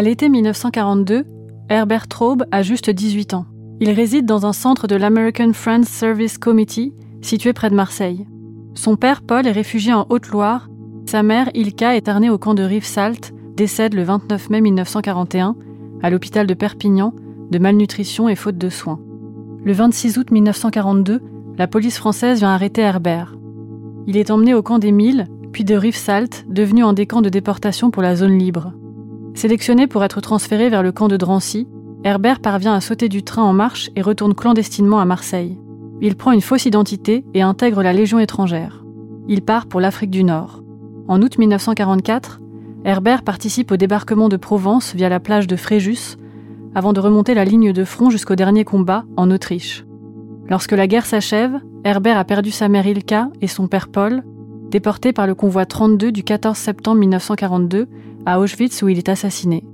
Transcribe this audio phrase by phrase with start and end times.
[0.00, 1.26] À l'été 1942,
[1.68, 3.44] Herbert Traube a juste 18 ans.
[3.80, 8.26] Il réside dans un centre de l'American Friends Service Committee, situé près de Marseille.
[8.72, 10.70] Son père, Paul, est réfugié en Haute-Loire.
[11.04, 15.54] Sa mère, Ilka, est internée au camp de Rivesaltes, décède le 29 mai 1941,
[16.02, 17.12] à l'hôpital de Perpignan,
[17.50, 19.00] de malnutrition et faute de soins.
[19.66, 21.20] Le 26 août 1942,
[21.58, 23.36] la police française vient arrêter Herbert.
[24.06, 27.28] Il est emmené au camp des Milles, puis de Rivesaltes, devenu un des camps de
[27.28, 28.72] déportation pour la zone libre.
[29.34, 31.68] Sélectionné pour être transféré vers le camp de Drancy,
[32.04, 35.58] Herbert parvient à sauter du train en marche et retourne clandestinement à Marseille.
[36.00, 38.84] Il prend une fausse identité et intègre la Légion étrangère.
[39.28, 40.62] Il part pour l'Afrique du Nord.
[41.08, 42.40] En août 1944,
[42.84, 46.16] Herbert participe au débarquement de Provence via la plage de Fréjus,
[46.74, 49.84] avant de remonter la ligne de front jusqu'au dernier combat en Autriche.
[50.48, 54.22] Lorsque la guerre s'achève, Herbert a perdu sa mère Ilka et son père Paul,
[54.70, 57.88] déportés par le convoi 32 du 14 septembre 1942
[58.26, 59.64] à Auschwitz où il est assassiné.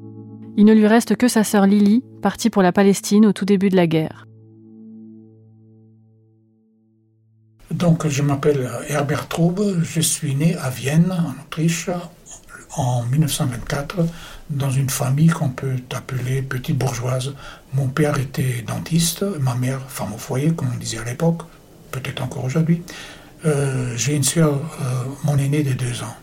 [0.57, 3.69] Il ne lui reste que sa sœur Lily, partie pour la Palestine au tout début
[3.69, 4.27] de la guerre.
[7.71, 11.91] Donc, je m'appelle Herbert Traube, je suis né à Vienne, en Autriche,
[12.77, 14.06] en 1924,
[14.51, 17.35] dans une famille qu'on peut appeler petite bourgeoise.
[17.75, 21.43] Mon père était dentiste, ma mère femme au foyer, comme on disait à l'époque,
[21.91, 22.83] peut-être encore aujourd'hui.
[23.45, 26.17] Euh, j'ai une sœur, euh, mon aînée de deux ans.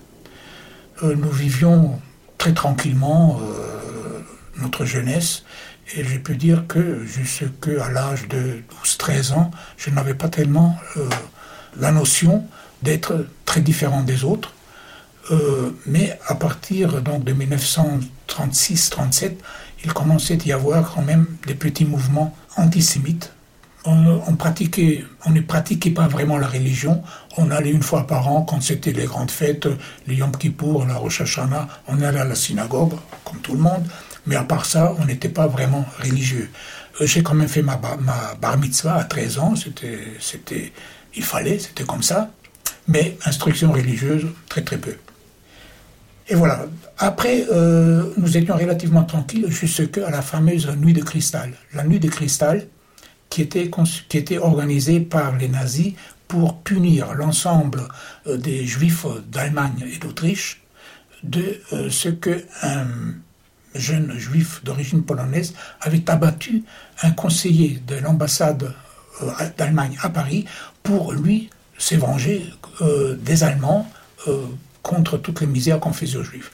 [1.04, 2.00] Euh, nous vivions
[2.44, 4.20] très tranquillement euh,
[4.58, 5.46] notre jeunesse.
[5.96, 11.08] Et je peux dire que jusqu'à l'âge de 12-13 ans, je n'avais pas tellement euh,
[11.80, 12.46] la notion
[12.82, 14.52] d'être très différent des autres.
[15.32, 19.36] Euh, mais à partir donc, de 1936-37,
[19.86, 23.32] il commençait à y avoir quand même des petits mouvements antisémites
[23.86, 27.04] on, pratiquait, on ne pratiquait pas vraiment la religion.
[27.38, 29.68] On allait une fois par an, quand c'était les grandes fêtes,
[30.08, 32.94] les Yom Kippour, la Rosh Hashanah, on allait à la synagogue,
[33.26, 33.86] comme tout le monde.
[34.26, 36.50] Mais à part ça, on n'était pas vraiment religieux.
[37.02, 39.56] Euh, j'ai quand même fait ma, bar mitzvah à 13 ans.
[39.56, 40.72] C'était, c'était,
[41.16, 42.32] il fallait, c'était comme ça.
[42.88, 44.96] Mais instruction religieuse, très très peu.
[46.30, 46.66] Et voilà.
[46.98, 51.54] Après, euh, nous étions relativement tranquilles jusqu'à la fameuse nuit de cristal.
[51.74, 52.68] La nuit de cristal,
[53.34, 53.72] qui était,
[54.10, 55.94] qui était organisé par les nazis
[56.28, 57.88] pour punir l'ensemble
[58.28, 60.62] euh, des juifs d'Allemagne et d'Autriche
[61.24, 62.86] de euh, ce que un
[63.74, 66.64] jeune juif d'origine polonaise avait abattu
[67.02, 68.72] un conseiller de l'ambassade
[69.24, 70.46] euh, d'Allemagne à Paris
[70.84, 72.46] pour lui se venger
[73.20, 73.92] des Allemands
[74.84, 76.52] contre toutes les misères qu'on faisait aux juifs.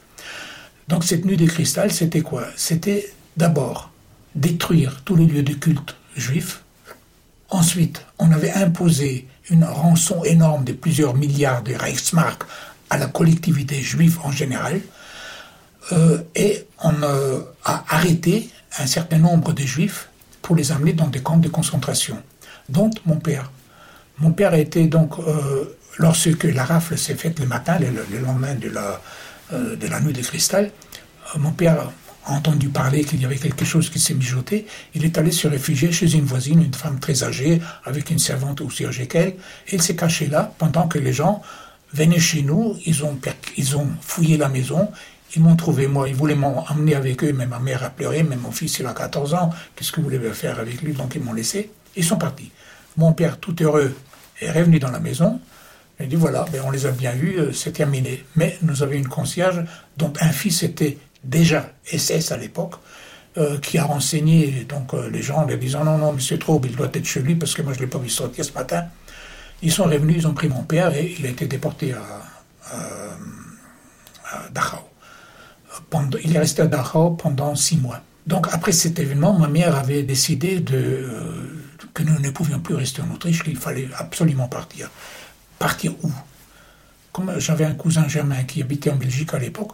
[0.88, 2.46] Donc cette nuit des cristal, c'était quoi?
[2.56, 3.92] C'était d'abord
[4.34, 6.64] détruire tous les lieux de culte juifs,
[7.50, 12.44] Ensuite, on avait imposé une rançon énorme de plusieurs milliards de Reichsmark
[12.90, 14.82] à la collectivité juive en général,
[15.92, 20.10] euh, et on euh, a arrêté un certain nombre de juifs
[20.42, 22.22] pour les amener dans des camps de concentration,
[22.70, 23.52] dont mon père.
[24.20, 28.56] Mon père a été donc, euh, lorsque la rafle s'est faite le matin, le, lendemain
[28.56, 29.02] de la,
[29.52, 30.72] de la nuit de cristal,
[31.38, 31.92] mon père
[32.26, 35.92] entendu parler qu'il y avait quelque chose qui s'est mijoté, il est allé se réfugier
[35.92, 39.82] chez une voisine, une femme très âgée, avec une servante aussi âgée qu'elle, et il
[39.82, 41.42] s'est caché là pendant que les gens
[41.94, 43.18] venaient chez nous, ils ont,
[43.58, 44.90] ils ont fouillé la maison,
[45.36, 48.36] ils m'ont trouvé moi, ils voulaient m'emmener avec eux, mais ma mère a pleuré, mais
[48.36, 50.94] mon fils il a 14 ans, qu'est-ce que vous voulez faire avec lui?
[50.94, 52.52] Donc ils m'ont laissé, ils sont partis.
[52.98, 53.96] Mon père, tout heureux,
[54.42, 55.40] est revenu dans la maison,
[56.00, 58.24] il a dit voilà, ben on les a bien eus, euh, c'est terminé.
[58.36, 59.64] Mais nous avions une concierge
[59.98, 62.76] dont un fils était déjà SS à l'époque,
[63.38, 66.66] euh, qui a renseigné donc euh, les gens en leur disant non, non, monsieur Traube,
[66.66, 68.54] il doit être chez lui parce que moi je ne l'ai pas vu sortir ce
[68.54, 68.86] matin.
[69.62, 72.00] Ils sont revenus, ils ont pris mon père et il a été déporté à,
[74.52, 74.78] Dachau.
[76.24, 78.02] Il est resté à Dachau pendant six mois.
[78.26, 81.64] Donc après cet événement, ma mère avait décidé euh,
[81.94, 84.90] que nous ne pouvions plus rester en Autriche, qu'il fallait absolument partir.
[85.58, 86.12] Partir où?
[87.12, 89.72] Comme j'avais un cousin germain qui habitait en Belgique à l'époque,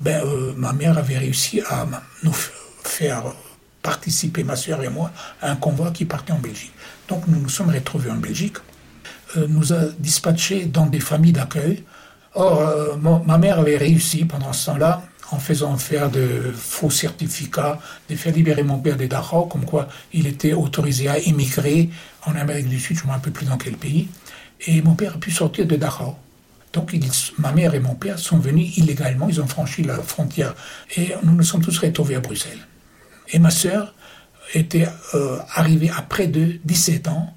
[0.00, 0.22] ben,
[0.56, 1.86] ma mère avait réussi à
[2.22, 2.34] nous
[2.82, 3.24] faire
[3.84, 6.72] participer, ma soeur et moi, à un convoi qui partait en Belgique.
[7.08, 8.56] Donc nous nous sommes retrouvés en Belgique,
[9.36, 11.84] euh, nous a dispatchés dans des familles d'accueil.
[12.34, 17.78] Or, euh, ma mère avait réussi pendant ce temps-là, en faisant faire de faux certificats,
[18.08, 21.90] de faire libérer mon père des Dachau, comme quoi il était autorisé à émigrer
[22.26, 24.08] en Amérique du Sud, je ne me rappelle plus dans quel pays.
[24.66, 26.16] Et mon père a pu sortir de Dachau.
[26.74, 26.94] Donc
[27.38, 30.54] ma mère et mon père sont venus illégalement, ils ont franchi la frontière.
[30.96, 32.66] Et nous nous sommes tous retrouvés à Bruxelles.
[33.32, 33.94] Et ma sœur
[34.52, 37.32] était euh, arrivée après de 17 ans.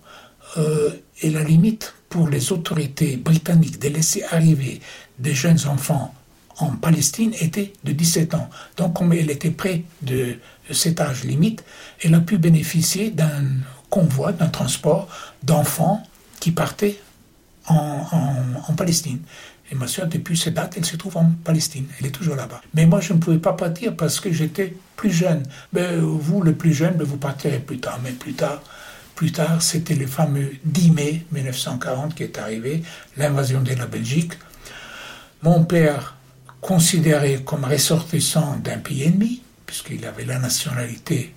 [0.57, 0.89] Euh,
[1.22, 4.81] et la limite pour les autorités britanniques de laisser arriver
[5.19, 6.13] des jeunes enfants
[6.57, 8.50] en Palestine était de 17 ans.
[8.78, 10.38] Donc, comme elle était près de
[10.72, 11.63] cet âge limite,
[12.01, 13.44] elle a pu bénéficier d'un
[13.90, 15.07] convoi, d'un transport
[15.44, 16.01] d'enfants
[16.40, 17.00] qui partaient
[17.68, 19.19] en Palestine.
[19.69, 21.86] Et ma soeur, depuis cette date, elle se trouve en Palestine.
[22.00, 22.62] Elle est toujours là-bas.
[22.74, 25.44] Mais moi, je ne pouvais pas partir parce que j'étais plus jeune.
[25.74, 28.00] Mais vous, le plus jeune, vous partirez plus tard.
[28.02, 28.62] Mais plus tard,
[29.16, 32.84] plus tard, c'était le fameux 10 mai 1940 qui est arrivé,
[33.18, 34.34] l'invasion de la Belgique.
[35.44, 36.16] Mon père,
[36.62, 41.34] considéré comme ressortissant d'un pays ennemi, puisqu'il avait la nationalité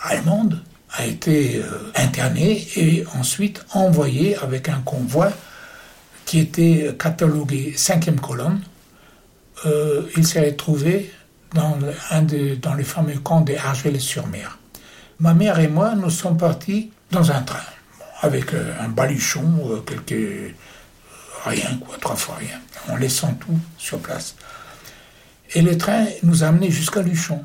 [0.00, 5.32] allemande, a été euh, interné et ensuite envoyé avec un convoi
[6.28, 8.60] qui était catalogué cinquième colonne,
[9.64, 11.10] euh, il s'est retrouvé
[11.54, 11.78] dans,
[12.10, 14.58] un de, dans le fameux camp de Argelès-sur-Mer.
[15.20, 17.64] Ma mère et moi, nous sommes partis dans un train,
[18.20, 20.54] avec euh, un baluchon, euh, quelques...
[21.46, 22.60] rien, quoi, trois fois rien,
[22.90, 24.36] en laissant tout sur place.
[25.54, 27.42] Et le train nous a amenés jusqu'à Luchon.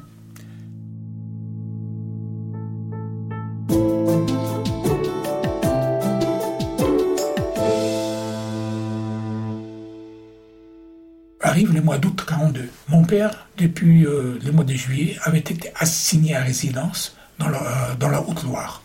[12.89, 17.59] Mon père, depuis euh, le mois de juillet, avait été assigné à résidence dans la,
[17.59, 18.81] euh, Haute-Loire,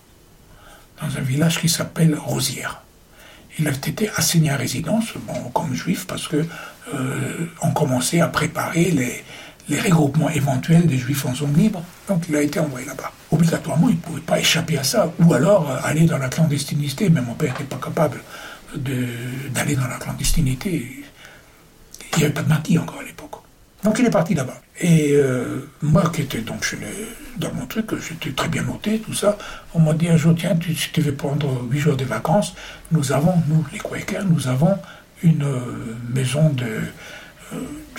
[1.00, 2.82] dans un village qui s'appelle Rosière.
[3.58, 6.44] Il avait été assigné à résidence, bon, comme juif, parce qu'on
[6.94, 9.24] euh, commençait à préparer les,
[9.80, 11.82] regroupements éventuels des juifs en zone libre.
[12.08, 13.12] Donc il a été envoyé là-bas.
[13.30, 17.20] Obligatoirement, il ne pouvait pas échapper à ça, ou alors aller dans la clandestinité, mais
[17.20, 18.20] mon père n'était pas capable
[18.74, 21.04] d'aller dans la clandestinité.
[22.12, 23.37] Il n'y avait pas de maquis encore à l'époque.
[23.84, 24.60] Donc il est parti là-bas.
[24.80, 26.76] Et euh, moi qui étais donc
[27.36, 29.38] dans mon truc, j'étais très bien noté, tout ça,
[29.74, 32.54] on m'a dit un jour, tiens, tu, tu veux prendre huit jours de vacances,
[32.90, 34.76] nous avons, nous les Quakers, nous avons
[35.22, 36.80] une euh, maison euh,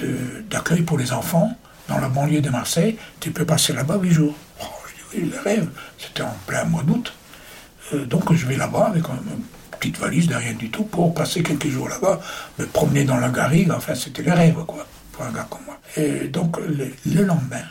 [0.02, 1.58] de, d'accueil pour les enfants
[1.88, 4.36] dans la banlieue de Marseille, tu peux passer là-bas huit jours.
[4.62, 4.66] Oh,
[5.14, 7.14] je le rêve, c'était en plein mois d'août.
[8.07, 9.18] donc je vais là-bas avec un,
[9.80, 12.19] petite valise, de rien du tout, pour passer quelques jours là-bas,
[12.59, 14.86] me promener dans la garrigue, enfin c'était le rêve, quoi,
[15.21, 15.80] un gars comme moi.
[15.97, 17.64] Et donc le, lendemain,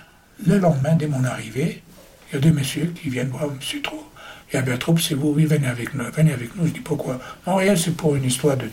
[0.47, 1.83] le lendemain de mon arrivée,
[2.31, 3.83] il y a deux messieurs qui viennent voir M.
[3.83, 4.03] Trou.
[4.51, 6.05] Et à Bertrand, c'est vous, oui, venez avec nous.
[6.11, 6.67] Venez avec nous.
[6.67, 7.21] Je dis pourquoi?
[7.47, 8.69] Non, rien, c'est pour une histoire de,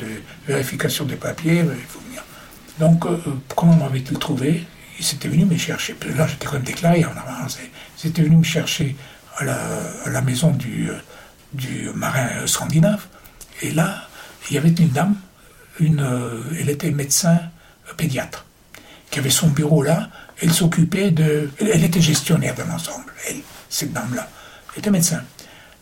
[0.48, 2.24] vérification des papiers, il faut venir.
[2.80, 3.18] Donc, euh,
[3.56, 4.66] comment m'avait-il trouvé?
[4.98, 5.96] Ils étaient venus me chercher.
[6.16, 7.60] Là, j'étais quand même déclaré en avance.
[8.02, 8.96] Ils étaient venus me chercher
[9.38, 9.44] à
[10.08, 13.06] la, maison du, euh, marin scandinave.
[13.62, 14.08] Et là,
[14.50, 15.16] il y avait une dame,
[15.82, 17.40] euh, elle était médecin
[17.98, 18.46] pédiatre,
[19.10, 20.10] qui avait son bureau là.
[20.42, 21.50] Elle s'occupait de.
[21.60, 23.38] Elle était gestionnaire de l'ensemble, elle,
[23.70, 24.28] cette dame-là.
[24.74, 25.22] Elle était médecin.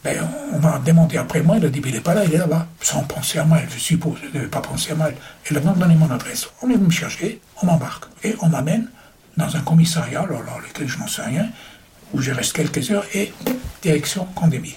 [0.03, 0.17] Ben,
[0.51, 2.67] on m'a demandé après moi, elle a dit, il n'est pas là, il est là-bas.
[2.81, 5.15] Sans penser à mal, je suppose, elle ne pas penser à mal.
[5.49, 6.49] Elle a donné mon adresse.
[6.61, 8.05] On est venu me chercher, on m'embarque.
[8.23, 8.89] Et on m'amène
[9.37, 11.47] dans un commissariat, alors, alors lequel je n'en sais rien,
[12.13, 13.33] où je reste quelques heures, et
[13.81, 14.75] direction Condémile.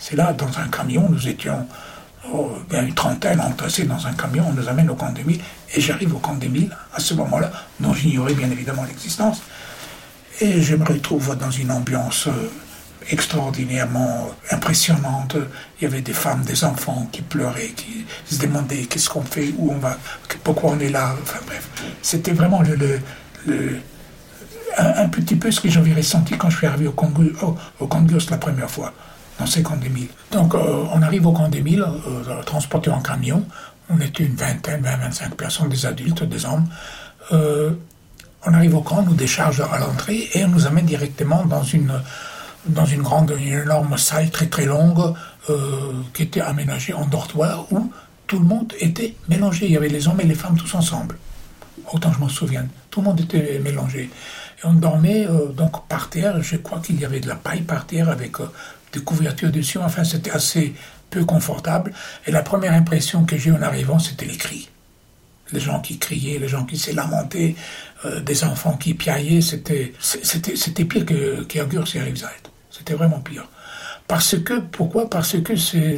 [0.00, 1.66] C'est là, dans un camion, nous étions
[2.32, 5.40] oh, une trentaine entassés dans un camion, on nous amène au camp des Milles,
[5.74, 9.42] et j'arrive au camp des Milles, à ce moment-là, dont j'ignorais bien évidemment l'existence,
[10.40, 12.50] et je me retrouve dans une ambiance euh,
[13.10, 15.36] extraordinairement impressionnante.
[15.80, 19.52] Il y avait des femmes, des enfants qui pleuraient, qui se demandaient qu'est-ce qu'on fait,
[19.56, 19.98] où on va,
[20.44, 21.14] pourquoi on est là.
[21.22, 21.68] Enfin bref,
[22.02, 23.00] c'était vraiment le,
[24.76, 27.88] un, petit peu ce que j'avais ressenti quand je suis arrivé au Congo, au,
[28.30, 28.92] la première fois,
[29.38, 30.08] dans ces camps des mille.
[30.32, 33.44] Donc euh, on arrive au camp des mille, euh, transporté en camion.
[33.90, 36.66] On était une vingtaine, 20, 25 personnes, des adultes, des hommes.
[37.32, 37.70] Euh,
[38.44, 41.62] on arrive au camp, on nous décharge à l'entrée et on nous amène directement dans
[41.62, 41.92] une,
[42.66, 45.14] dans une grande, une énorme salle très très longue
[45.50, 47.90] euh, qui était aménagée en dortoir où
[48.26, 49.66] tout le monde était mélangé.
[49.66, 51.18] Il y avait les hommes et les femmes tous ensemble.
[51.92, 52.66] Autant je m'en souviens.
[52.90, 54.10] Tout le monde était mélangé.
[54.58, 56.42] Et on dormait euh, donc par terre.
[56.42, 58.50] Je crois qu'il y avait de la paille par terre avec euh,
[58.92, 59.78] des couvertures dessus.
[59.78, 60.74] Enfin, c'était assez
[61.10, 61.92] peu confortable.
[62.26, 64.68] Et la première impression que j'ai en arrivant, c'était les cris
[65.52, 67.56] les gens qui criaient, les gens qui s'est lamentés,
[68.04, 72.14] euh, des enfants qui piaillaient, c'était, c'était, pire que, qu'Agur et
[72.70, 73.48] C'était vraiment pire.
[74.06, 75.10] Parce que, pourquoi?
[75.10, 75.52] Parce que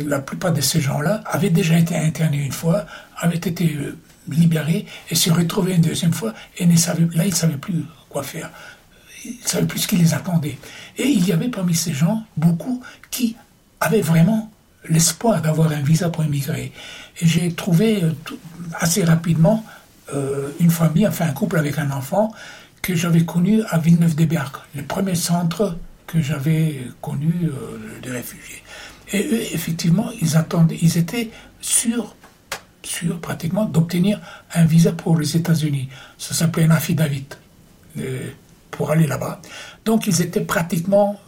[0.09, 3.97] la plupart de ces gens-là avaient déjà été internés une fois, avaient été euh,
[4.29, 7.85] libérés et se retrouvaient une deuxième fois et ne savaient, là, ils ne savaient plus
[8.09, 8.51] quoi faire.
[9.25, 10.59] Ils savaient plus ce qui les attendait.
[10.97, 13.37] Et il y avait parmi ces gens beaucoup qui
[13.81, 14.50] avaient vraiment
[14.89, 16.73] l'espoir d'avoir un visa pour immigrer.
[17.21, 18.12] Et j'ai trouvé euh,
[18.75, 19.65] assez rapidement
[20.15, 22.33] euh, une famille, enfin un couple avec un enfant,
[22.83, 28.62] que j'avais connu à Villeneuve-des-Bergues, le premier centre que j'avais connu euh, des réfugiés.
[29.12, 32.17] Et eux, effectivement, ils attendaient, ils étaient sûrs,
[32.83, 34.21] sûrs pratiquement, d'obtenir
[34.55, 35.89] un visa pour les États-Unis.
[36.17, 37.27] Ça s'appelait un affidavit
[38.71, 39.41] pour aller là-bas.
[39.85, 41.21] Donc ils étaient pratiquement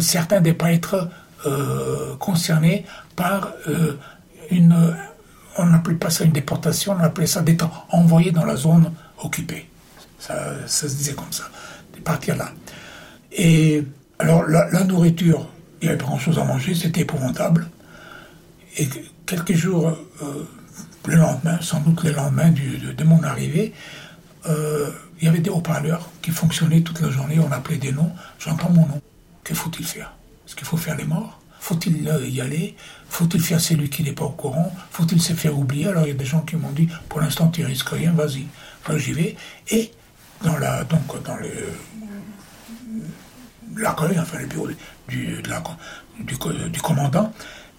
[0.00, 1.10] certains des prêtres
[1.46, 3.98] euh, concernés par euh,
[4.50, 4.96] une,
[5.58, 8.92] on n'appelait pas ça une déportation, on appelait ça d'être envoyé dans la zone
[9.22, 9.68] occupée.
[10.18, 11.44] Ça, se disait comme ça,
[11.94, 12.50] de partir là.
[13.30, 13.84] Et
[14.18, 15.46] alors la, nourriture,
[15.82, 17.68] il n'y avait pas grand-chose à manger, c'était épouvantable.
[18.78, 18.88] Et
[19.26, 19.88] quelques jours,
[20.22, 20.44] euh,
[21.04, 22.52] le lendemain, sans doute le lendemain
[22.96, 23.74] de, mon arrivée,
[24.46, 28.70] il y avait des haut-parleurs qui fonctionnaient toute la journée, on appelait des noms, j'entends
[28.70, 29.00] mon nom.
[29.42, 30.12] Que faut-il faire?
[30.46, 31.40] Est-ce qu'il faut faire les morts?
[31.60, 32.76] Faut-il y aller?
[33.08, 34.74] Faut-il faire celui qui n'est pas au courant?
[34.90, 35.88] Faut-il se faire oublier?
[35.88, 38.46] Alors il y a des gens qui m'ont dit, pour l'instant tu risques rien, vas-y.
[38.98, 39.36] J'y vais.
[39.70, 39.90] Et
[40.42, 41.50] dans la, donc dans le
[43.76, 44.68] l'accueil, enfin le bureau
[45.08, 45.42] du,
[46.20, 47.32] du, commandant,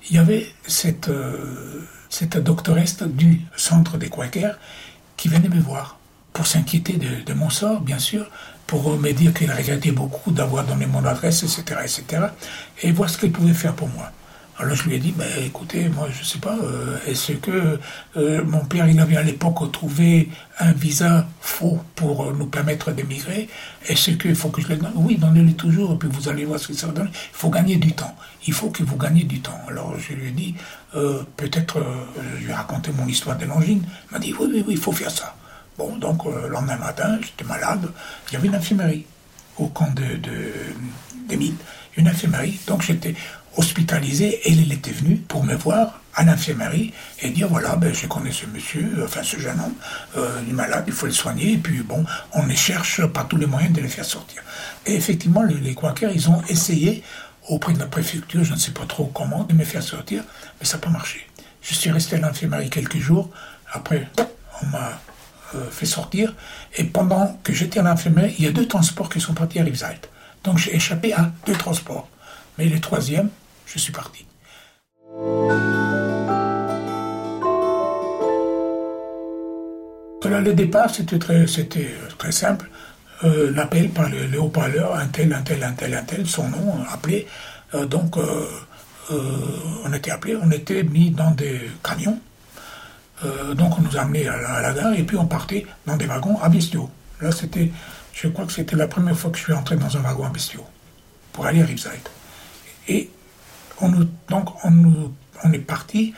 [0.10, 4.57] il y avait cette, euh, cette doctoresse du centre des Quakers
[5.15, 6.00] qui venait me voir
[6.36, 8.30] pour s'inquiéter de, mon sort, bien sûr,
[8.68, 12.24] pour me dire qu'il regrettait beaucoup d'avoir donné mon adresse, etc., etc.,
[12.84, 14.12] et voir ce qu'il pouvait faire pour moi.
[14.58, 17.80] Alors je lui ai dit, ben, écoutez, moi je ne sais pas, euh, est-ce que
[18.18, 23.48] euh, mon père, il avait à l'époque trouvé un visa faux pour nous permettre d'émigrer?
[23.88, 24.94] Est-ce qu'il faut que je le donne?
[24.96, 27.12] Oui, donnez-le toujours, et puis vous allez voir ce que ça va donner.
[27.13, 28.15] Il faut gagner du temps.
[28.46, 29.60] Il faut que vous gagnez du temps.
[29.70, 30.56] Alors je lui ai dit,
[30.96, 31.82] euh, peut-être,
[32.39, 33.84] je lui ai raconté mon histoire de l'angine.
[34.10, 35.34] Il m'a dit, oui, oui, oui, il faut faire ça.
[35.77, 37.89] Bon, donc le lendemain matin, j'étais malade,
[38.29, 39.05] il y avait une infirmerie
[39.58, 40.20] au camp de,
[41.27, 41.58] des mines,
[41.98, 42.60] une infirmerie.
[42.67, 43.15] Donc j'étais
[43.58, 48.08] hospitalisé et elle était venue pour me voir à l'infirmerie et dire voilà, ben, je
[48.08, 49.74] connais ce monsieur, enfin ce jeune homme,
[50.17, 53.27] euh, il est malade, il faut le soigner, et puis bon, on les cherche par
[53.27, 54.41] tous les moyens de le faire sortir.
[54.86, 57.03] Et effectivement, les, les Quakers, ils ont essayé
[57.50, 60.24] auprès de la préfecture, je ne sais pas trop comment, de me faire sortir,
[60.60, 61.27] mais ça n'a pas marché.
[61.62, 63.29] Je suis resté à l'infirmerie quelques jours,
[63.74, 64.08] après,
[64.62, 64.91] on m'a euh,
[65.71, 66.33] fait sortir.
[66.75, 69.63] Et pendant que j'étais à l'infirmerie, il y a deux transports qui sont partis à
[69.63, 70.09] Rivesaltes.
[70.43, 72.07] Donc j'ai échappé à deux transports.
[72.57, 73.29] Mais le troisième,
[73.65, 74.25] je suis parti.
[80.41, 82.69] le départ, c'était très, c'était très simple.
[83.24, 86.77] Euh, l'appel par le, haut-parleur, un tel, un tel, un tel, un tel, son nom,
[86.91, 87.27] appelé.
[87.74, 88.17] Euh, donc,
[89.09, 92.19] on était appelé, on était mis dans des camions
[93.24, 96.05] euh, donc on nous a amenés à la, gare et puis on partait dans des
[96.05, 96.89] wagons à bestiaux.
[97.22, 97.72] Là, c'était,
[98.13, 100.29] je crois que c'était la première fois que je suis entré dans un wagon à
[100.29, 100.65] bestiaux
[101.31, 102.10] pour aller à Riverside.
[102.88, 103.10] Et
[103.79, 106.13] on nous, donc on, nous, on est parti.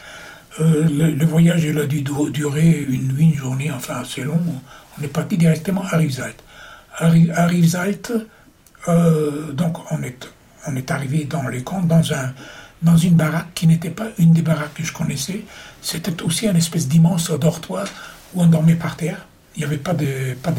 [0.60, 4.42] Euh, le, voyage il a dû durer une nuit, une journée, enfin assez long.
[4.98, 6.34] On est parti directement à Riverside.
[6.98, 7.48] À, à
[8.90, 10.28] euh, donc on est,
[10.66, 12.34] on est arrivé dans les camps dans un
[12.82, 15.44] dans une baraque qui n'était pas une des baraques que je connaissais.
[15.82, 17.88] C'était aussi une espèce d'immense dortoir
[18.34, 19.28] où on dormait par terre.
[19.56, 20.54] Il n'y avait pas de, pas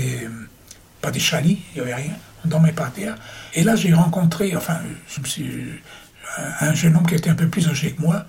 [1.01, 2.15] pas de chalit, il n'y avait rien.
[2.45, 3.17] On dormait par terre.
[3.55, 5.81] Et là, j'ai rencontré, enfin, je me suis,
[6.61, 8.27] un jeune homme qui était un peu plus âgé que moi,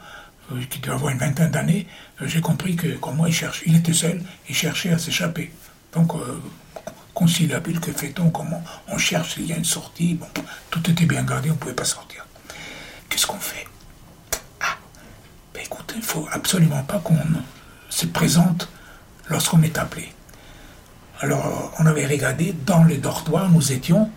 [0.51, 1.87] euh, qui devait avoir une vingtaine d'années.
[2.21, 5.51] Euh, j'ai compris que, comme moi, il cherche, il était seul, il cherchait à s'échapper.
[5.93, 6.41] Donc, euh,
[7.13, 10.27] conciliabule, que fait-on Comment on cherche s'il y a une sortie Bon,
[10.69, 12.25] tout était bien gardé, on ne pouvait pas sortir.
[13.09, 13.67] Qu'est-ce qu'on fait?
[15.59, 17.17] Ben écoute, il faut absolument pas qu'on
[17.89, 18.69] se présente
[19.29, 20.09] lorsqu'on est appelé.
[21.19, 24.09] Alors, on avait regardé dans les dortoirs, nous étions,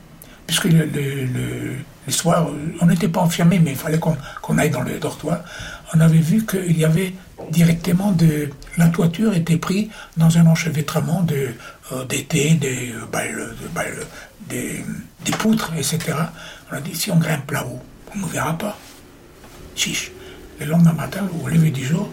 [0.46, 2.46] puisque le, soir,
[2.80, 5.40] on n'était pas enfermés, mais il fallait qu'on aille dans le dortoir.
[5.94, 7.12] On avait vu qu'il y avait
[7.50, 8.48] directement de.
[8.78, 11.48] La toiture était prise dans un enchevêtrement de,
[11.90, 12.94] euh, d'été, des,
[14.48, 15.98] des, poutres, etc.
[16.70, 17.80] On a dit si on grimpe là-haut,
[18.14, 18.78] on ne verra pas.
[19.74, 20.11] Chiche.
[20.62, 22.08] Le lendemain matin, au lever du jour,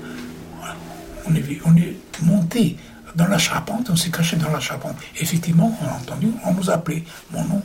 [1.27, 2.77] on est, on est monté
[3.13, 4.96] dans la charpente, on s'est caché dans la charpente.
[5.20, 7.03] Effectivement, on a entendu, on nous a appelé.
[7.29, 7.62] Mon nom,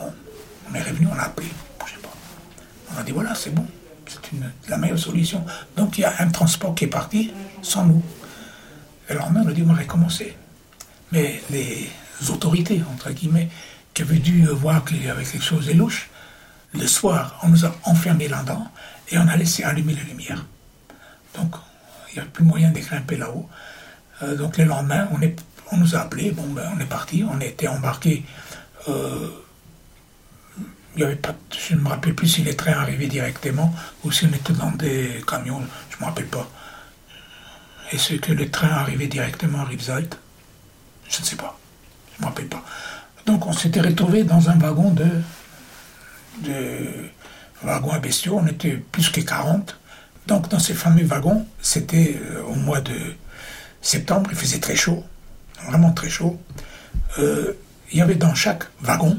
[0.00, 1.48] on est revenu, on a appelé.
[2.94, 3.66] On a dit voilà, c'est bon,
[4.06, 5.44] c'est la meilleure solution.
[5.76, 8.02] Donc il y a un transport qui est parti sans nous.
[9.10, 10.34] Et alors on a dit on va recommencer.
[11.10, 11.90] Mais les
[12.30, 13.50] autorités, entre guillemets,
[13.92, 16.08] qui avaient dû voir qu'il y avait quelque chose de louche,
[16.72, 18.66] le soir, on nous a enfermés là-dedans
[19.12, 20.44] et on a laissé allumer les lumières.
[21.36, 21.54] Donc,
[22.08, 23.48] il n'y avait plus moyen de grimper là-haut.
[24.22, 25.38] Euh, donc, le lendemain, on, est,
[25.70, 28.24] on nous a appelés, bon, ben, on est parti, on était embarqués.
[28.88, 29.28] Euh,
[31.00, 34.28] avait pas, je ne me rappelle plus si les trains arrivaient directement ou si on
[34.28, 36.48] était dans des camions, je ne me rappelle pas.
[37.90, 40.18] Est-ce que le train arrivait directement à Rivesaltes
[41.08, 41.58] Je ne sais pas,
[42.12, 42.62] je ne me rappelle pas.
[43.24, 45.06] Donc on s'était retrouvé dans un wagon de,
[46.42, 47.08] de
[47.64, 49.78] wagon à bestiaux, on était plus que 40.
[50.26, 52.96] Donc dans ces fameux wagons, c'était euh, au mois de
[53.80, 55.04] septembre, il faisait très chaud,
[55.66, 56.40] vraiment très chaud.
[57.18, 57.54] Euh,
[57.90, 59.18] il y avait dans chaque wagon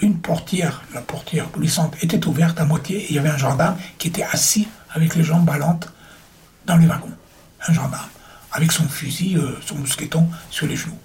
[0.00, 3.76] une portière, la portière coulissante était ouverte à moitié, et il y avait un gendarme
[3.98, 5.92] qui était assis avec les jambes ballantes
[6.66, 7.12] dans les wagons.
[7.68, 8.08] Un gendarme,
[8.52, 10.98] avec son fusil, euh, son mousqueton sur les genoux.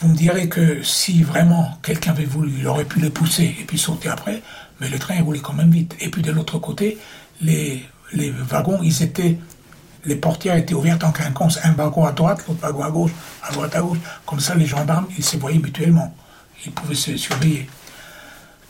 [0.00, 3.64] Vous me direz que si vraiment quelqu'un avait voulu, il aurait pu les pousser et
[3.64, 4.42] puis sauter après,
[4.80, 5.96] mais le train roulait quand même vite.
[6.00, 6.98] Et puis de l'autre côté,
[7.40, 7.84] les,
[8.48, 9.38] wagons, ils étaient,
[10.04, 13.52] les portières étaient ouvertes en quinconce, un wagon à droite, l'autre wagon à gauche, à
[13.52, 13.98] droite à gauche.
[14.26, 16.14] Comme ça, les gendarmes, ils se voyaient mutuellement.
[16.64, 17.68] Ils pouvaient se surveiller.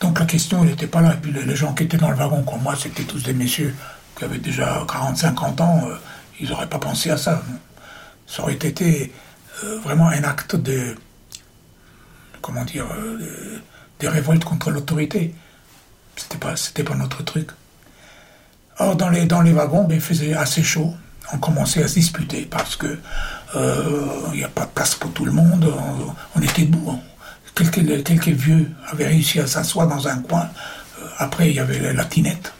[0.00, 1.14] Donc la question, n'était pas là.
[1.14, 3.74] Et puis les, gens qui étaient dans le wagon comme moi, c'était tous des messieurs
[4.16, 5.88] qui avaient déjà 40-50 ans.
[5.88, 5.94] Euh,
[6.40, 7.42] ils n'auraient pas pensé à ça.
[8.26, 9.12] Ça aurait été
[9.64, 10.94] euh, vraiment un acte de,
[12.40, 13.58] comment dire, euh,
[14.00, 15.34] de, révolte contre l'autorité.
[16.18, 17.48] C'était pas, c'était pas notre truc.
[18.78, 20.94] Or, dans les, dans les wagons, ben, il faisait assez chaud.
[21.32, 22.98] On commençait à se disputer parce que
[23.54, 25.72] il n'y a pas de place pour tout le monde.
[26.36, 26.90] On, était debout.
[26.90, 27.00] Hein
[27.64, 30.48] quelques, vieux avaient réussi à s'asseoir dans un coin.
[31.00, 32.52] Euh, après, il y avait la tinette.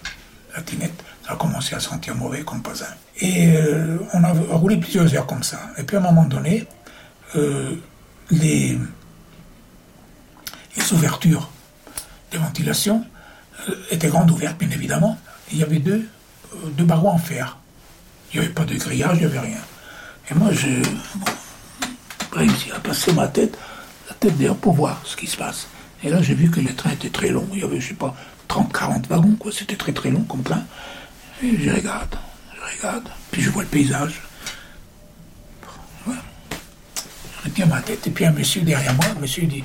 [0.55, 2.94] La tinette, ça a commencé à sentir mauvais comme pas un.
[3.21, 5.59] Et euh, on a roulé plusieurs heures comme ça.
[5.77, 6.66] Et puis à un moment donné,
[7.37, 7.75] euh,
[8.31, 8.79] les,
[10.77, 11.51] les ouvertures
[12.33, 13.05] de ventilation
[13.90, 15.18] étaient grandes ouvertes, bien évidemment.
[15.52, 16.09] Il y avait deux,
[16.76, 17.59] deux barreaux en fer.
[18.33, 19.61] Il n'y avait pas de grillage, il n'y avait rien.
[20.31, 20.83] Et moi, j'ai
[22.33, 23.57] réussi à passer ma tête
[24.09, 25.68] la tête d'air pour voir ce qui se passe.
[26.02, 27.46] Et là, j'ai vu que le train était très long.
[27.52, 28.14] Il y avait, je sais pas,
[28.48, 29.52] 30, 40 wagons, quoi.
[29.52, 30.62] C'était très, très long comme train.
[31.42, 32.16] Et je regarde,
[32.54, 33.09] je regarde.
[33.31, 34.22] Puis je vois le paysage.
[36.07, 36.12] Je
[37.44, 38.07] retiens ma tête.
[38.07, 39.64] Et puis un monsieur derrière moi, le monsieur dit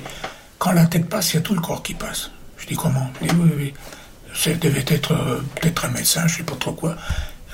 [0.58, 2.30] Quand la tête passe, il y a tout le corps qui passe.
[2.64, 3.74] Je dis Comment Il dit, oui, oui,
[4.34, 6.96] Ça devait être euh, peut-être un médecin, je sais pas trop quoi.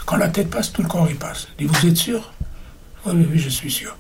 [0.07, 1.49] Quand la tête passe, tout le corps y passe.
[1.59, 2.33] Il dit Vous êtes sûr?
[3.05, 3.97] Oui, oui, oui, je suis sûr.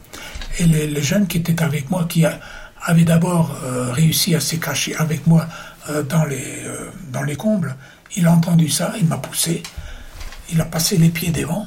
[0.58, 2.38] Et les, jeunes qui étaient avec moi, qui a,
[2.82, 5.48] avait d'abord euh, réussi à se cacher avec moi
[5.88, 6.64] euh, dans, les,
[7.10, 7.74] dans les combles.
[8.16, 9.62] Il a entendu ça, il m'a poussé,
[10.52, 11.66] il a passé les pieds devant,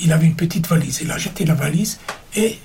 [0.00, 2.00] il avait une petite valise, il a jeté la valise
[2.34, 2.58] et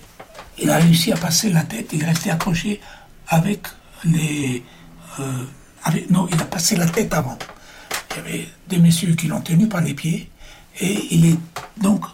[0.58, 2.82] il a réussi à passer la tête, il restait accroché
[3.28, 3.68] avec
[4.04, 4.64] les...
[6.10, 7.38] Non, il a passé la tête avant.
[8.12, 10.30] Il y avait des messieurs qui l'ont tenu par les pieds
[10.80, 11.38] et il est
[11.82, 12.06] donc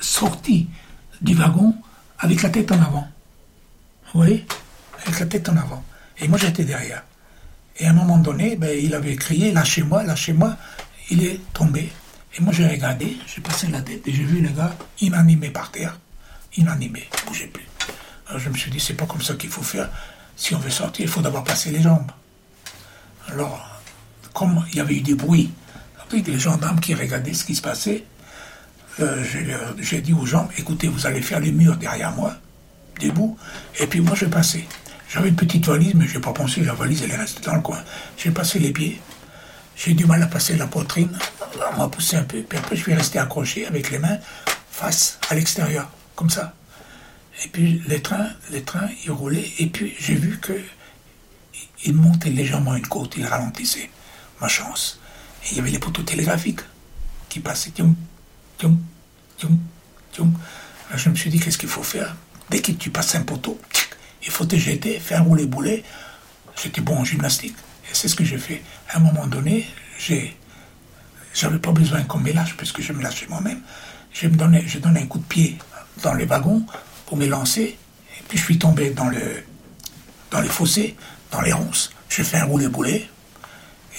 [0.00, 0.68] sorti
[1.20, 1.74] du wagon
[2.18, 3.08] avec la tête en avant.
[4.12, 4.46] Vous voyez?
[5.02, 5.84] Avec la tête en avant.
[6.20, 7.02] Et moi, j'étais derrière.
[7.78, 10.56] Et à un moment donné, ben, il avait crié Lâchez-moi, lâchez-moi.
[11.10, 11.92] Il est tombé.
[12.36, 15.70] Et moi, j'ai regardé, j'ai passé la tête et j'ai vu le gars inanimé par
[15.70, 15.98] terre.
[16.56, 17.66] Inanimé, il bougeait plus.
[18.26, 19.90] Alors je me suis dit C'est pas comme ça qu'il faut faire.
[20.36, 22.10] Si on veut sortir, il faut d'abord passer les jambes.
[23.28, 23.80] Alors,
[24.32, 25.50] comme il y avait eu des bruits,
[26.10, 28.04] avec les gendarmes qui regardaient ce qui se passait,
[29.00, 29.24] euh,
[29.78, 32.34] j'ai dit aux gens Écoutez, vous allez faire les murs derrière moi,
[33.00, 33.36] debout,
[33.80, 34.66] et puis moi, je vais passer.
[35.08, 37.54] J'avais une petite valise, mais je n'ai pas pensé, la valise, elle est restée dans
[37.54, 37.78] le coin.
[38.16, 39.00] J'ai passé les pieds.
[39.76, 41.16] J'ai du mal à passer la poitrine.
[41.72, 42.42] On m'a poussé un peu.
[42.42, 44.18] Puis après, je suis resté accroché avec les mains
[44.70, 46.54] face à l'extérieur, comme ça.
[47.44, 49.50] Et puis les trains, les trains, ils roulaient.
[49.58, 50.52] Et puis j'ai vu que
[51.84, 53.90] ils montaient légèrement une côte, ils ralentissaient.
[54.40, 54.98] Ma chance.
[55.50, 56.60] Il y avait les poteaux télégraphiques
[57.28, 57.72] qui passaient.
[58.58, 58.68] Je
[61.08, 62.16] me suis dit, qu'est-ce qu'il faut faire?
[62.50, 63.58] Dès que tu passes un poteau,
[64.22, 65.84] il faut te jeter, faire rouler boulet.
[66.62, 67.56] J'étais bon en gymnastique.
[67.90, 68.62] Et c'est ce que j'ai fait.
[68.88, 69.66] À un moment donné,
[69.98, 70.36] j'ai,
[71.34, 73.60] j'avais pas besoin qu'on me lâche, puisque je me lâchais moi-même.
[74.12, 75.58] Je me donnais, je donnais un coup de pied
[76.02, 76.64] dans les wagons
[77.06, 77.76] pour me lancer.
[78.18, 79.44] Et puis je suis tombé dans, le,
[80.30, 80.96] dans les fossés,
[81.34, 81.90] dans les ronces.
[82.08, 83.08] J'ai fait un roulé-boulet.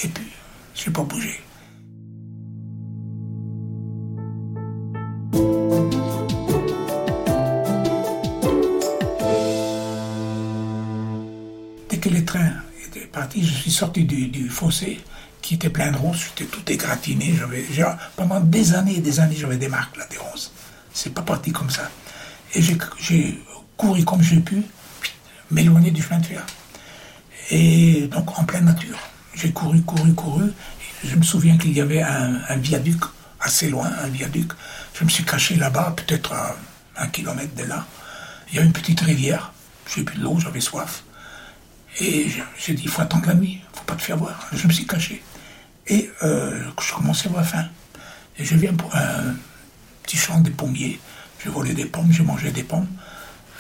[0.04, 0.32] Et puis,
[0.74, 1.42] je n'ai pas bougé.
[11.90, 12.54] Dès que les trains
[12.86, 15.02] étaient partis, je suis sorti du, fossé
[15.42, 16.30] qui était plein de ronces.
[16.30, 17.34] J'étais tout égratigné.
[18.16, 20.54] pendant des années et des années, j'avais des marques là, des ronces.
[20.94, 21.90] C'est pas parti comme ça.
[22.54, 23.44] Et j'ai
[23.76, 24.64] couru comme j'ai pu,
[25.52, 26.46] m'éloigner du chemin de fer.
[27.50, 28.98] Et donc en pleine nature.
[29.36, 30.52] J'ai couru, couru, couru.
[31.04, 33.02] Je me souviens qu'il y avait un, viaduc
[33.40, 34.52] assez loin, un viaduc.
[34.94, 36.56] Je me suis caché là-bas, peut-être à
[36.98, 37.86] un kilomètre de là.
[38.50, 39.52] Il y a une petite rivière.
[39.94, 41.04] J'ai plus de l'eau, j'avais soif.
[42.00, 42.28] Et
[42.58, 44.48] j'ai dit, il faut attendre la nuit, faut pas te faire voir.
[44.52, 45.22] Je me suis caché.
[45.88, 47.66] Et euh, je commençais à avoir faim.
[48.38, 49.36] Et je viens pour un
[50.04, 51.00] petit champ de pommiers.
[51.44, 52.88] J'ai volé des pommes, j'ai mangé des pommes.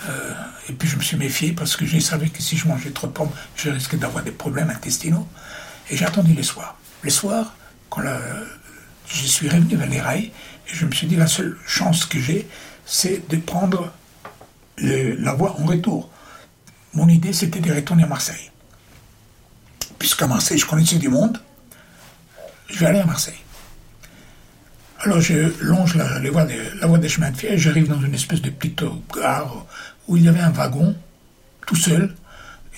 [0.07, 0.33] Euh,
[0.69, 3.07] et puis je me suis méfié parce que je savais que si je mangeais trop
[3.07, 5.27] de pommes, je risquais d'avoir des problèmes intestinaux.
[5.89, 6.77] Et j'ai attendu les soirs.
[7.03, 7.55] Les soirs,
[7.89, 8.01] quand
[9.07, 10.31] je suis revenu vers les rails,
[10.67, 12.47] et je me suis dit la seule chance que j'ai,
[12.85, 13.91] c'est de prendre
[14.77, 16.09] la voie en retour.
[16.93, 18.51] Mon idée, c'était de retourner à Marseille.
[19.99, 21.39] Puisqu'à Marseille, je connaissais du monde,
[22.67, 23.39] je vais aller à Marseille.
[24.99, 26.47] Alors je longe la, voie
[26.79, 29.65] la voie des chemins de fer et j'arrive dans une espèce de petite gare
[30.07, 30.95] où il y avait un wagon
[31.65, 32.15] tout seul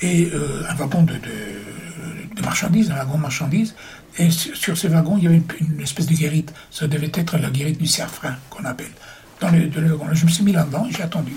[0.02, 3.76] et euh, un wagon de, de, marchandises, un wagon de marchandises.
[4.20, 6.54] Et sur, ces wagons, il y avait une, espèce de guérite.
[6.72, 8.92] Ça devait être la guérite du cerfrin qu'on appelle.
[9.40, 10.08] Dans le, wagon.
[10.14, 11.34] Je me suis mis là-dedans et j'ai attendu.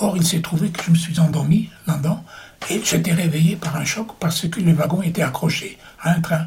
[0.00, 2.24] Or, il s'est trouvé que je me suis endormi là-dedans
[2.70, 6.46] et j'étais réveillé par un choc parce que le wagon était accroché à un train.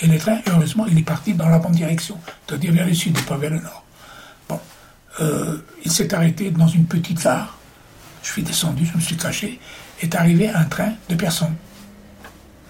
[0.00, 3.16] Et le train, heureusement, il est parti dans la bonne direction, c'est-à-dire vers le sud
[3.16, 3.84] et pas vers le nord.
[4.48, 4.60] Bon,
[5.20, 7.55] euh, il s'est arrêté dans une petite gare.
[8.26, 9.60] Je suis descendu, je me suis caché.
[10.02, 11.54] Est arrivé un train de personnes.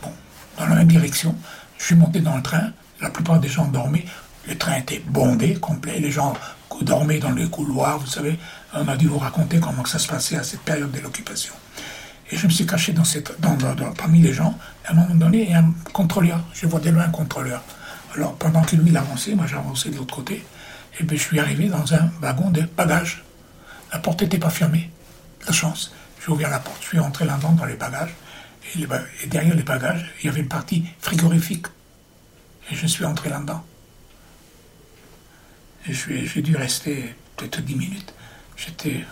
[0.03, 0.13] Bon,
[0.59, 1.35] dans la même direction.
[1.79, 2.73] Je suis monté dans le train.
[3.01, 4.05] La plupart des gens dormaient.
[4.47, 5.99] Le train était bondé, complet.
[5.99, 6.35] Les gens
[6.83, 8.39] dormaient dans les couloirs, vous savez.
[8.75, 11.55] On a dû vous raconter comment ça se passait à cette période de l'occupation.
[12.31, 13.57] Et je me suis caché dans cette, dans,
[13.97, 14.59] parmi les gens.
[14.85, 16.45] à un moment donné, il y a un contrôleur.
[16.53, 17.63] Je vois de loin un contrôleur.
[18.15, 20.45] Alors, pendant que lui, il avançait, moi, avancé de l'autre côté.
[21.01, 23.25] Et puis, je suis arrivé dans un wagon de bagages.
[23.91, 24.91] La porte n'était pas fermée.
[25.47, 25.93] La chance.
[26.21, 26.83] J'ai ouvert la porte.
[26.83, 28.15] Je suis entré là-dedans dans les bagages.
[28.75, 28.87] Et,
[29.27, 31.67] derrière les bagages, il y avait une partie frigorifique.
[32.71, 33.65] Et je suis entré là-dedans.
[35.89, 38.13] Et j'ai dû rester peut-être dix minutes.
[38.57, 39.05] J'étais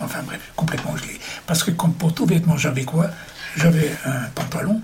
[0.00, 1.18] Enfin bref, complètement gelé.
[1.46, 3.10] Parce que comme pour tout vêtement, j'avais quoi?
[3.56, 4.82] J'avais un pantalon,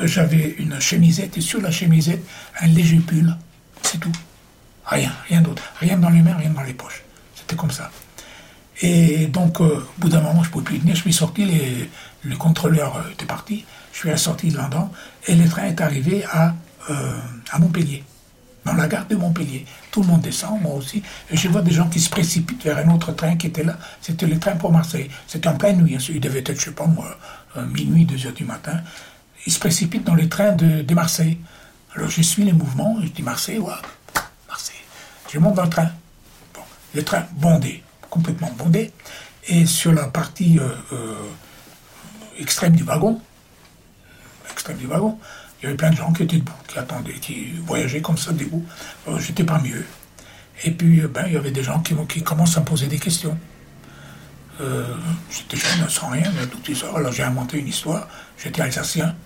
[0.00, 2.22] j'avais une chemisette, et sur la chemisette,
[2.60, 3.34] un léger pull.
[3.82, 4.12] C'est tout.
[4.84, 5.62] Rien, rien d'autre.
[5.80, 7.02] Rien dans les mains, rien dans les poches.
[7.34, 7.90] C'était comme ça.
[8.86, 10.94] Et donc, euh, au bout d'un moment, je ne pouvais plus tenir.
[10.94, 11.46] Je suis sorti,
[12.22, 13.64] le contrôleur euh, était parti.
[13.92, 14.90] Je suis à la sortie de Londres
[15.26, 16.54] et le train est arrivé à,
[17.50, 18.04] à Montpellier
[18.64, 19.64] dans la gare de Montpellier.
[19.90, 22.78] Tout le monde descend, moi aussi, et je vois des gens qui se précipitent vers
[22.78, 23.76] un autre train qui était là.
[24.00, 25.10] C'était le train pour Marseille.
[25.26, 26.04] C'était en pleine nuit, hein.
[26.08, 27.16] il devait être, je sais pas moi,
[27.56, 28.80] euh, minuit, deux heures du matin.
[29.46, 31.38] Ils se précipitent dans les trains de, Marseille.
[31.94, 33.72] Alors je suis les mouvements, je dis Marseille, ouais,
[34.48, 34.76] Marseille.
[35.32, 35.90] Je monte dans le train.
[36.54, 36.62] Bon,
[36.94, 37.82] le train bondé,
[38.14, 38.92] complètement bondé,
[39.48, 41.14] et sur la partie euh, euh,
[42.38, 43.20] extrême du wagon,
[44.52, 45.18] extrême du wagon,
[45.58, 48.32] il y avait plein de gens qui étaient debout, qui attendaient, qui voyageaient comme ça
[48.32, 48.64] debout.
[49.18, 49.84] J'étais pas mieux.
[50.62, 52.86] Et puis, euh, ben, il y avait des gens qui, qui commencent à me poser
[52.86, 53.36] des questions.
[54.60, 54.94] Euh,
[55.30, 56.86] j'étais jeune, sans rien, tout ça.
[56.94, 58.06] Alors j'ai inventé une histoire.
[58.38, 59.16] J'étais alsacien,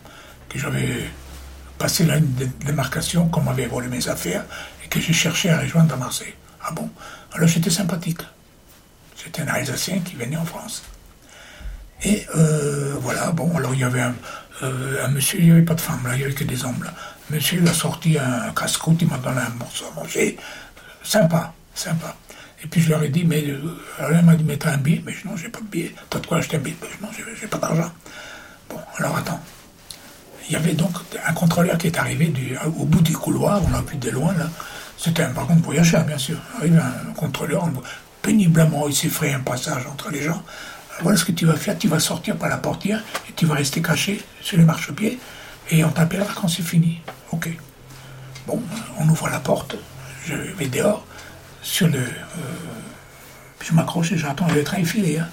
[0.49, 1.11] que j'avais
[1.77, 2.33] passé là une
[2.65, 4.45] démarcation, qu'on m'avait volé mes affaires,
[4.83, 6.35] et que j'ai cherché à rejoindre à Marseille.
[6.63, 6.89] Ah bon?
[7.35, 8.23] Alors j'étais sympathique.
[9.29, 10.83] C'était un Alsacien qui venait en France.
[12.03, 14.15] Et euh, voilà, bon, alors il y avait un,
[14.63, 16.83] euh, monsieur, il n'y avait pas de femme là, il n'y avait que des hommes
[16.83, 16.95] là.
[17.29, 20.39] Monsieur, il a sorti un casse-croûte, il m'a donné un morceau à manger.
[21.03, 22.17] Sympa, sympa.
[22.65, 23.61] Et puis je leur ai dit, mais euh,
[23.99, 25.03] alors il m'a dit, mais t'as un billet?
[25.05, 25.95] Mais je, non, j'ai pas de billet.
[26.09, 26.77] T'as de quoi acheter un billet?
[26.81, 27.93] Mais, Non, j'ai pas d'argent.
[28.71, 29.41] Bon, alors attends.
[30.49, 30.93] Il y avait donc
[31.27, 34.33] un contrôleur qui est arrivé du, au bout du couloir, on l'a vu de loin
[34.33, 34.49] là.
[34.97, 36.39] C'était un wagon de voyageurs, bien sûr.
[36.57, 37.69] Arrive un contrôleur,
[38.29, 40.43] péniblement, il s'est fait un passage entre les gens.
[41.01, 43.55] Voilà ce que tu vas faire, tu vas sortir par la portière et tu vas
[43.55, 45.19] rester caché sur les marchepieds
[45.71, 47.01] et on t'appellera quand c'est fini.
[47.33, 47.49] Ok.
[48.47, 48.61] Bon,
[48.99, 49.77] on ouvre la porte,
[50.27, 51.07] je vais dehors,
[51.63, 52.01] sur le...
[52.01, 52.05] Euh,
[53.65, 55.19] je m'accroche et j'attends le train filer.
[55.19, 55.29] Hein.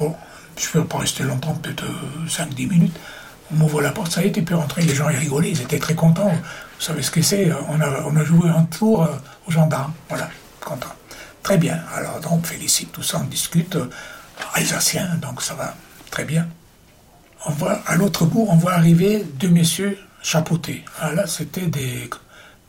[0.00, 0.14] Bon,
[0.56, 1.84] je ne vais pas rester longtemps, peut-être
[2.26, 2.96] 5-10 euh, minutes.
[3.52, 4.80] On m'ouvre la porte, ça y est, tu peux rentrer.
[4.80, 6.32] Les gens ils rigolaient, ils étaient très contents.
[6.32, 9.08] Vous savez ce que c'est on a, on a joué un tour euh,
[9.46, 9.92] aux gendarmes.
[10.08, 10.30] Voilà,
[10.64, 10.95] content.
[11.46, 11.78] Très bien.
[11.94, 13.78] Alors, donc, félicite tout ça, on discute.
[14.54, 15.76] Alsacien, donc ça va
[16.10, 16.48] très bien.
[17.46, 20.84] On voit, à l'autre bout, on voit arriver deux messieurs chapeautés.
[20.98, 22.10] Ah, là, c'était des,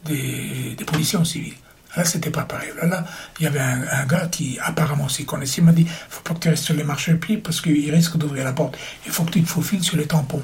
[0.06, 1.56] des, des policiers en civil.
[1.96, 2.70] Là, c'était pas pareil.
[2.80, 3.06] Là, là,
[3.40, 5.62] il y avait un, gars qui apparemment s'y connaissait.
[5.62, 8.44] Il m'a dit faut pas que tu restes sur les marchepieds parce qu'il risque d'ouvrir
[8.44, 8.78] la porte.
[9.08, 10.44] Il faut que tu te faufiles sur les tampons.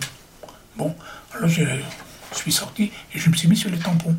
[0.75, 0.95] Bon,
[1.35, 1.61] alors je,
[2.31, 4.15] suis sorti et je me suis mis sur les tampons.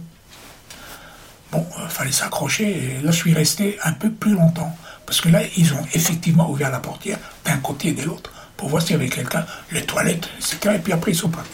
[1.54, 4.76] Bon, il euh, fallait s'accrocher et là, je suis resté un peu plus longtemps.
[5.06, 8.68] Parce que là, ils ont effectivement ouvert la portière d'un côté et de l'autre pour
[8.70, 10.74] voir s'il y avait quelqu'un, les toilettes, etc.
[10.76, 11.50] Et puis après, ils sont partis.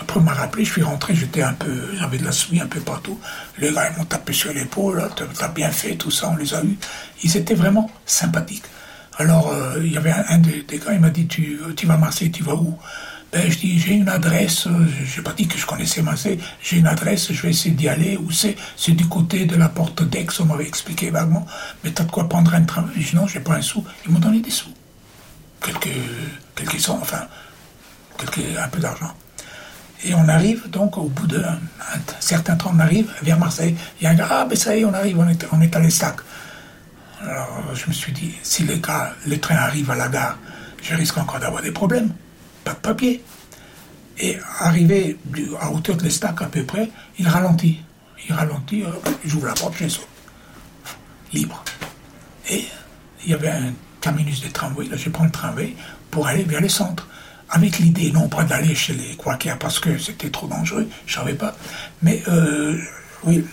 [0.00, 2.66] Après, on m'a rappelé, je suis rentré, j'étais un peu, j'avais de la souris un
[2.66, 3.20] peu partout.
[3.58, 6.64] Les gars, ils m'ont tapé sur l'épaule, t'as bien fait, tout ça, on les a
[6.64, 6.76] eus.
[7.22, 8.64] Ils étaient vraiment sympathiques.
[9.18, 11.98] Alors, euh, il y avait un, des, gars, il m'a dit, tu, tu vas à
[11.98, 12.76] Marseille, tu vas où?
[13.32, 16.78] Ben, je dis, j'ai une adresse, euh, j'ai pas dit que je connaissais Marseille, j'ai
[16.78, 20.02] une adresse, je vais essayer d'y aller, où c'est C'est du côté de la porte
[20.02, 21.46] d'Aix, on m'avait expliqué vaguement,
[21.84, 22.86] mais t'as de quoi prendre un train?
[22.96, 23.84] Je dis, non, j'ai pas un sou.
[24.04, 24.74] Ils m'ont donné des sous.
[25.62, 25.88] Quelques,
[26.56, 27.28] quelques enfin,
[28.18, 29.12] quelques, un peu d'argent.
[30.02, 31.58] Et on arrive donc au bout d'un
[32.18, 33.76] certain temps, on arrive vers Marseille.
[34.00, 35.60] Il y a un gars, ah ben ça y est, on arrive, on est, on
[35.60, 36.16] est à l'Estac.
[37.22, 40.38] Alors je me suis dit, si le, gars, le train arrive à la gare,
[40.82, 42.12] je risque encore d'avoir des problèmes.
[42.64, 43.22] Pas de papier.
[44.18, 45.18] Et arrivé
[45.60, 47.80] à hauteur de l'Estac à peu près, il ralentit.
[48.28, 48.84] Il ralentit,
[49.24, 50.06] j'ouvre la porte, je saute.
[51.32, 51.64] Libre.
[52.50, 52.64] Et
[53.24, 54.86] il y avait un terminus de tramway.
[54.86, 55.74] Là, je prends le tramway
[56.10, 57.06] pour aller vers le centre
[57.50, 61.34] avec l'idée non pas d'aller chez les Quakers parce que c'était trop dangereux, je savais
[61.34, 61.54] pas,
[62.02, 62.78] mais euh,
[63.24, 63.44] oui,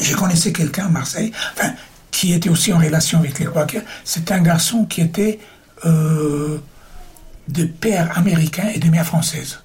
[0.00, 1.72] je connaissais quelqu'un à Marseille, enfin,
[2.10, 3.82] qui était aussi en relation avec les Quakers.
[4.04, 5.38] C'est un garçon qui était
[5.84, 6.58] euh,
[7.48, 9.60] de père américain et de mère française.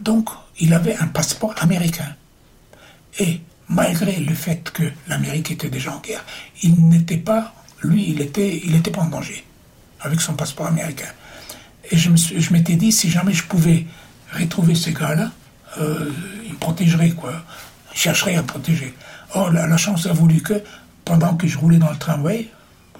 [0.00, 0.28] Donc,
[0.58, 2.14] il avait un passeport américain.
[3.18, 6.24] Et malgré le fait que l'Amérique était déjà en guerre,
[6.62, 9.44] il n'était pas, lui, il était, il était pas en danger
[10.00, 11.08] avec son passeport américain.
[11.90, 12.10] Et je,
[12.52, 13.86] m'étais dit, si jamais je pouvais
[14.32, 15.30] retrouver ces gars-là,
[15.78, 16.10] euh,
[16.44, 17.32] ils me protégeraient, quoi.
[17.92, 18.94] Ils chercheraient à protéger.
[19.34, 20.62] Or, la, chance a voulu que,
[21.04, 22.48] pendant que je roulais dans le tramway,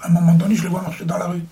[0.01, 1.43] à un moment donné, je le vois marcher dans la rue.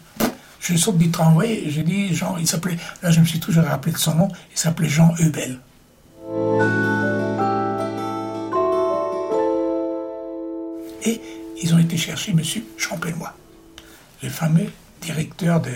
[0.63, 3.91] Je saute du tramway j'ai dit, Jean, il s'appelait, là je me suis toujours rappelé
[3.91, 5.60] de son nom, il s'appelait Jean Hubel.
[11.06, 11.19] Et
[11.62, 12.41] ils ont été chercher M.
[12.78, 13.36] Champenois,
[14.21, 14.71] le fameux
[15.02, 15.73] directeur de,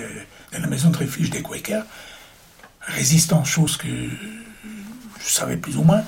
[0.54, 1.86] la maison de refuge des Quakers,
[2.80, 6.04] résistant, chose que je savais plus ou moins,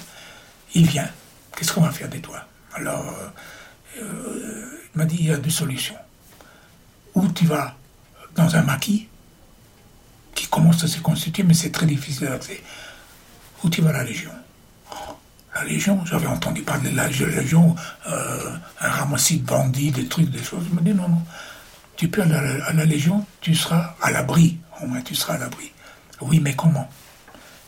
[0.73, 1.09] il vient.
[1.53, 2.45] Qu'est-ce qu'on va faire de toi?
[2.75, 3.13] Alors,
[3.97, 5.97] euh, il m'a dit, il y a deux solutions.
[7.15, 7.75] Ou tu vas
[8.35, 9.07] dans un maquis,
[10.35, 12.61] qui commence à se constituer, mais c'est très difficile d'accès,
[13.63, 14.31] ou tu vas à la Légion?
[15.55, 17.75] La Légion, j'avais entendu parler de la Légion,
[18.07, 20.63] euh, un ramassis de bandits, des trucs, des choses.
[20.69, 21.21] Il m'a dit, non, non,
[21.97, 25.37] tu peux aller à la, Légion, tu seras à l'abri, au moins tu seras à
[25.37, 25.71] l'abri.
[26.21, 26.89] Oui, mais comment?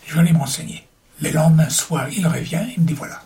[0.08, 0.88] Je vais aller m'enseigner.
[1.20, 3.22] Le lendemain soir, il revient, il me dit voilà.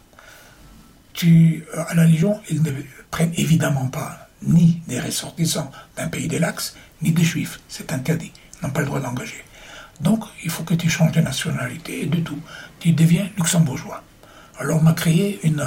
[1.14, 2.72] Tu, euh, à la Légion, ils ne
[3.12, 7.60] prennent évidemment pas ni des ressortissants d'un pays de l'Axe, ni des juifs.
[7.68, 8.32] C'est interdit.
[8.62, 9.44] Ils n'ont pas le droit d'engager.
[10.02, 12.40] Donc, il faut que tu changes de nationalité et de tout.
[12.80, 14.04] Tu deviens luxembourgeois.
[14.58, 15.66] Alors, on m'a créé une,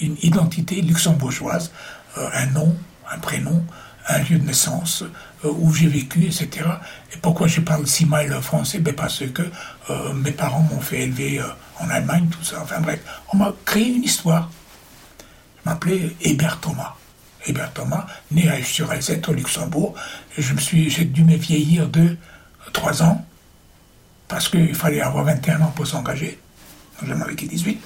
[0.00, 1.70] identité luxembourgeoise,
[2.18, 2.76] euh, un nom,
[3.10, 3.64] un prénom,
[4.08, 5.04] un lieu de naissance
[5.44, 6.48] euh, où j'ai vécu, etc.
[7.12, 8.80] Et pourquoi je parle si mal français?
[8.80, 9.42] Ben Parce que
[9.90, 11.40] euh, mes parents m'ont fait élever
[11.78, 12.60] en Allemagne, tout ça.
[12.60, 13.00] Enfin bref,
[13.32, 14.50] on m'a créé une histoire.
[15.64, 16.96] Je m'appelais Hébert Thomas.
[17.46, 19.94] Hébert Thomas, né à sur alzette au Luxembourg.
[20.36, 22.16] j'ai dû me vieillir de
[22.72, 23.24] 3 ans,
[24.28, 26.38] parce qu'il fallait avoir 21 ans pour s'engager.
[27.02, 27.80] J'en avais 18.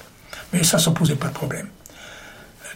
[0.52, 1.68] Mais ça, ne posait pas de problème.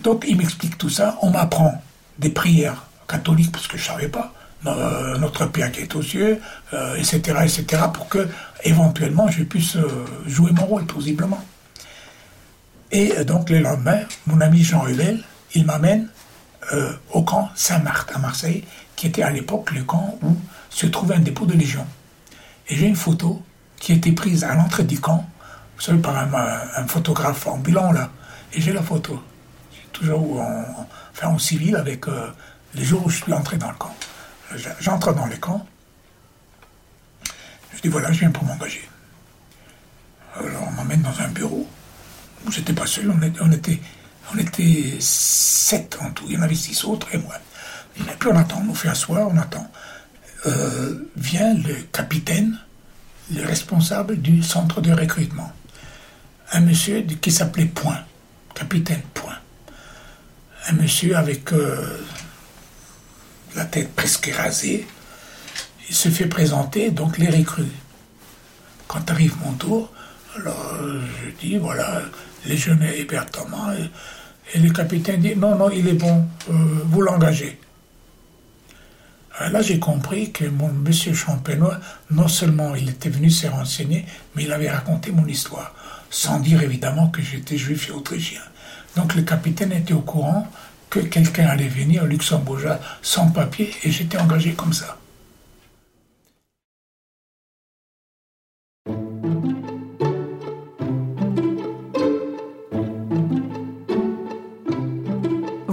[0.03, 1.19] Donc, il m'explique tout ça.
[1.23, 1.83] On m'apprend
[2.19, 4.33] des prières catholique, parce que je ne savais pas,
[4.67, 6.41] euh, notre Père qui est aux cieux,
[6.97, 8.29] etc., euh, etc., pour que
[8.65, 11.43] éventuellement je puisse euh, jouer mon rôle, plausiblement.
[12.91, 15.23] Et donc le lendemain, mon ami Jean Huvel,
[15.55, 16.09] il m'amène
[17.11, 18.65] au camp Saint-Marthe à Marseille,
[18.97, 20.37] qui était à l'époque le camp où
[20.71, 21.87] se trouvait un dépôt de Légion.
[22.69, 23.43] Et j'ai une photo
[23.77, 25.29] qui a été prise à l'entrée du camp,
[25.79, 28.11] vous par un, photographe ambulant là.
[28.53, 29.21] Et j'ai la photo,
[29.93, 32.07] toujours en, enfin, en civil avec
[32.75, 33.95] les jours où je suis entré dans le camp.
[34.81, 35.67] J'entre dans les camps,
[37.75, 38.89] je dis voilà, je viens pour m'engager.
[40.37, 41.67] Alors on m'emmène dans un bureau.
[42.51, 43.81] J'étais pas seul, on était,
[45.01, 46.25] sept en tout.
[46.29, 47.35] Il y en avait six autres et moi.
[47.99, 49.71] Et puis on attend, on nous fait asseoir, on attend.
[50.47, 52.59] Euh, vient le capitaine,
[53.33, 55.53] le responsable du centre de recrutement.
[56.53, 58.01] Un monsieur qui s'appelait Point,
[58.55, 59.39] capitaine Point.
[60.69, 62.05] Un monsieur avec euh,
[63.55, 64.87] la tête presque rasée.
[65.89, 67.73] Il se fait présenter donc les recrues.
[68.89, 69.93] Quand arrive mon tour,
[70.37, 70.77] alors
[71.25, 72.03] je dis voilà,
[72.47, 73.27] les jeunes Hébert.
[74.55, 76.53] Et, le capitaine dit non, non, il est bon, euh,
[76.87, 77.59] vous l'engagez.
[79.51, 84.05] Là, j'ai compris que mon monsieur Champenois, non seulement il était venu se renseigner,
[84.37, 85.75] mais il avait raconté mon histoire,
[86.11, 88.43] sans dire évidemment que j'étais juif et autrichien.
[88.95, 90.47] Donc le capitaine était au courant
[90.91, 92.59] que quelqu'un allait venir au Luxembourg
[93.01, 94.99] sans papier et j'étais engagé comme ça.